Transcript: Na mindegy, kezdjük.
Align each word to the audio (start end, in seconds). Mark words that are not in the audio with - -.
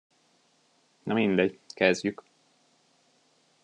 Na 1.05 1.13
mindegy, 1.13 1.59
kezdjük. 1.73 2.21